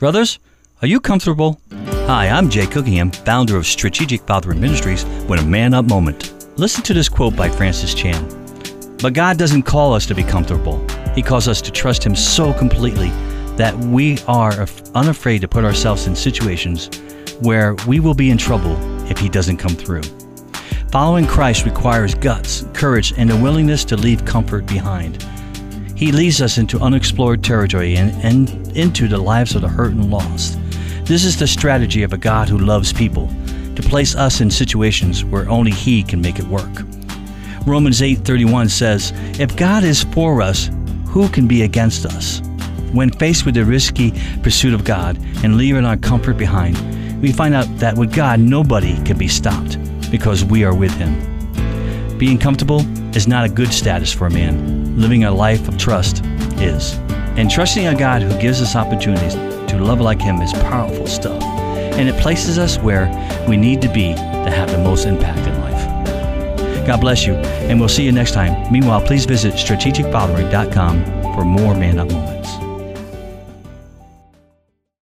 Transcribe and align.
Brothers, 0.00 0.38
are 0.80 0.88
you 0.88 0.98
comfortable? 0.98 1.60
Hi, 2.06 2.28
I'm 2.28 2.48
Jay 2.48 2.66
Cookingham, 2.66 3.10
founder 3.10 3.58
of 3.58 3.66
Strategic 3.66 4.22
Fathering 4.22 4.58
Ministries 4.58 5.04
with 5.28 5.40
a 5.40 5.44
Man 5.44 5.74
Up 5.74 5.84
Moment. 5.84 6.32
Listen 6.58 6.82
to 6.84 6.94
this 6.94 7.06
quote 7.06 7.36
by 7.36 7.50
Francis 7.50 7.92
Chan. 7.92 8.26
But 9.02 9.12
God 9.12 9.36
doesn't 9.36 9.64
call 9.64 9.92
us 9.92 10.06
to 10.06 10.14
be 10.14 10.22
comfortable. 10.22 10.82
He 11.14 11.20
calls 11.20 11.48
us 11.48 11.60
to 11.60 11.70
trust 11.70 12.02
Him 12.02 12.16
so 12.16 12.54
completely 12.54 13.10
that 13.58 13.76
we 13.76 14.16
are 14.26 14.66
unafraid 14.94 15.42
to 15.42 15.48
put 15.48 15.66
ourselves 15.66 16.06
in 16.06 16.16
situations 16.16 16.88
where 17.42 17.74
we 17.86 18.00
will 18.00 18.14
be 18.14 18.30
in 18.30 18.38
trouble 18.38 18.78
if 19.10 19.18
He 19.18 19.28
doesn't 19.28 19.58
come 19.58 19.74
through. 19.74 20.04
Following 20.90 21.26
Christ 21.26 21.66
requires 21.66 22.14
guts, 22.14 22.64
courage, 22.72 23.12
and 23.18 23.30
a 23.30 23.36
willingness 23.36 23.84
to 23.84 23.98
leave 23.98 24.24
comfort 24.24 24.64
behind. 24.64 25.22
He 26.00 26.12
leads 26.12 26.40
us 26.40 26.56
into 26.56 26.80
unexplored 26.80 27.44
territory 27.44 27.96
and, 27.96 28.10
and 28.24 28.74
into 28.74 29.06
the 29.06 29.18
lives 29.18 29.54
of 29.54 29.60
the 29.60 29.68
hurt 29.68 29.92
and 29.92 30.10
lost. 30.10 30.58
This 31.04 31.26
is 31.26 31.38
the 31.38 31.46
strategy 31.46 32.02
of 32.02 32.14
a 32.14 32.16
God 32.16 32.48
who 32.48 32.56
loves 32.56 32.90
people, 32.90 33.28
to 33.76 33.82
place 33.82 34.14
us 34.14 34.40
in 34.40 34.50
situations 34.50 35.26
where 35.26 35.46
only 35.50 35.72
He 35.72 36.02
can 36.02 36.22
make 36.22 36.38
it 36.38 36.46
work. 36.46 36.86
Romans 37.66 38.00
8:31 38.00 38.70
says, 38.70 39.12
"If 39.38 39.54
God 39.56 39.84
is 39.84 40.04
for 40.04 40.40
us, 40.40 40.70
who 41.04 41.28
can 41.28 41.46
be 41.46 41.64
against 41.64 42.06
us?" 42.06 42.40
When 42.92 43.10
faced 43.10 43.44
with 43.44 43.56
the 43.56 43.66
risky 43.66 44.14
pursuit 44.42 44.72
of 44.72 44.84
God 44.84 45.18
and 45.44 45.58
leaving 45.58 45.84
our 45.84 45.98
comfort 45.98 46.38
behind, 46.38 46.78
we 47.20 47.30
find 47.30 47.54
out 47.54 47.68
that 47.78 47.98
with 47.98 48.14
God 48.14 48.40
nobody 48.40 48.96
can 49.04 49.18
be 49.18 49.28
stopped 49.28 49.76
because 50.10 50.46
we 50.46 50.64
are 50.64 50.74
with 50.74 50.96
Him. 50.96 51.14
Being 52.16 52.38
comfortable 52.38 52.86
is 53.14 53.28
not 53.28 53.44
a 53.44 53.50
good 53.50 53.70
status 53.70 54.10
for 54.10 54.28
a 54.28 54.30
man. 54.30 54.79
Living 54.96 55.24
a 55.24 55.30
life 55.30 55.68
of 55.68 55.78
trust 55.78 56.24
is. 56.58 56.94
And 57.36 57.50
trusting 57.50 57.86
a 57.86 57.94
God 57.94 58.22
who 58.22 58.40
gives 58.40 58.60
us 58.60 58.76
opportunities 58.76 59.34
to 59.34 59.78
love 59.78 60.00
like 60.00 60.20
Him 60.20 60.42
is 60.42 60.52
powerful 60.52 61.06
stuff. 61.06 61.42
And 61.42 62.08
it 62.08 62.20
places 62.20 62.58
us 62.58 62.78
where 62.78 63.08
we 63.48 63.56
need 63.56 63.80
to 63.82 63.88
be 63.88 64.14
to 64.14 64.50
have 64.50 64.70
the 64.70 64.78
most 64.78 65.06
impact 65.06 65.46
in 65.46 65.60
life. 65.60 66.86
God 66.86 67.00
bless 67.00 67.26
you, 67.26 67.34
and 67.34 67.78
we'll 67.78 67.88
see 67.88 68.04
you 68.04 68.12
next 68.12 68.32
time. 68.32 68.70
Meanwhile, 68.72 69.02
please 69.02 69.26
visit 69.26 69.54
strategicfathering.com 69.54 71.04
for 71.34 71.44
more 71.44 71.74
man 71.74 71.98
up 71.98 72.10
moments. 72.10 72.69